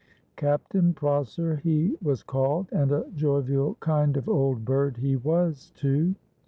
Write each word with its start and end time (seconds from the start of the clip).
Captain 0.35 0.95
Prosser 0.95 1.57
he 1.57 1.95
was 2.01 2.23
called; 2.23 2.67
and 2.71 2.91
a 2.91 3.05
jovial 3.13 3.75
kind 3.81 4.17
of 4.17 4.27
old 4.27 4.65
bird 4.65 4.97
he 4.97 5.15
was 5.15 5.71
too. 5.75 6.15